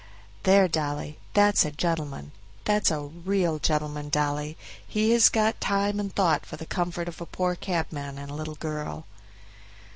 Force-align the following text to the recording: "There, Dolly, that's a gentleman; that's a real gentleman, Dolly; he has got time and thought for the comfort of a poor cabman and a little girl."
"There, 0.41 0.67
Dolly, 0.67 1.19
that's 1.35 1.63
a 1.63 1.69
gentleman; 1.69 2.31
that's 2.65 2.89
a 2.89 3.01
real 3.01 3.59
gentleman, 3.59 4.09
Dolly; 4.09 4.57
he 4.87 5.11
has 5.11 5.29
got 5.29 5.61
time 5.61 5.99
and 5.99 6.11
thought 6.11 6.43
for 6.43 6.57
the 6.57 6.65
comfort 6.65 7.07
of 7.07 7.21
a 7.21 7.27
poor 7.27 7.53
cabman 7.53 8.17
and 8.17 8.31
a 8.31 8.33
little 8.33 8.55
girl." 8.55 9.05